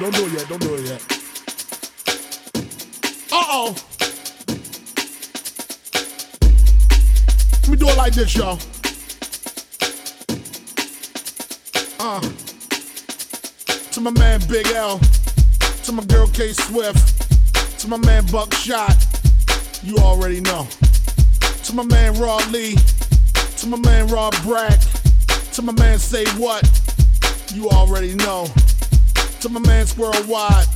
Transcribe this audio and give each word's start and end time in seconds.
Don't 0.00 0.14
do 0.14 0.24
it 0.24 0.32
yet, 0.32 0.48
don't 0.48 0.62
do 0.62 0.74
it 0.76 0.80
yet. 0.86 1.02
Uh-oh. 3.30 3.76
Let 7.60 7.68
me 7.68 7.76
do 7.76 7.86
it 7.86 7.96
like 7.98 8.14
this, 8.14 8.34
y'all. 8.34 8.58
Uh. 11.98 12.20
To 13.92 14.00
my 14.00 14.10
man 14.12 14.40
Big 14.48 14.68
L. 14.68 14.98
To 15.84 15.92
my 15.92 16.02
girl 16.04 16.28
K 16.28 16.54
Swift. 16.54 17.78
To 17.80 17.88
my 17.88 17.98
man 17.98 18.24
Buckshot. 18.32 18.96
You 19.82 19.98
already 19.98 20.40
know. 20.40 20.66
To 21.64 21.74
my 21.74 21.84
man 21.84 22.18
Rod 22.18 22.50
Lee. 22.50 22.74
To 23.58 23.66
my 23.66 23.76
man 23.76 24.06
Rob 24.06 24.34
Brack. 24.44 24.80
To 25.52 25.60
my 25.60 25.74
man 25.74 25.98
Say 25.98 26.24
What. 26.38 26.64
You 27.52 27.68
already 27.68 28.14
know. 28.14 28.46
To 29.40 29.48
my 29.48 29.60
man 29.60 29.86
Squirrel 29.86 30.22
Wide. 30.26 30.66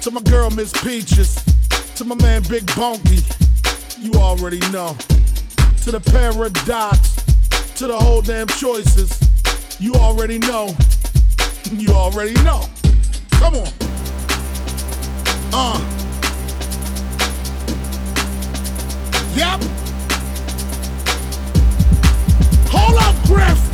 To 0.00 0.10
my 0.10 0.22
girl 0.22 0.48
Miss 0.48 0.72
Peaches. 0.82 1.44
To 1.96 2.04
my 2.06 2.14
man 2.14 2.42
Big 2.48 2.64
Bonky. 2.68 3.22
You 3.98 4.14
already 4.14 4.60
know. 4.70 4.96
To 5.82 5.90
the 5.90 6.00
paradox. 6.00 7.16
To 7.76 7.86
the 7.86 7.98
whole 7.98 8.22
damn 8.22 8.46
choices. 8.46 9.20
You 9.78 9.92
already 9.94 10.38
know. 10.38 10.74
You 11.70 11.88
already 11.92 12.32
know. 12.44 12.64
Come 13.32 13.56
on. 13.56 13.68
Uh. 15.52 15.78
Yep. 19.36 19.60
Hold 22.70 22.98
up, 23.02 23.26
Griff. 23.26 23.67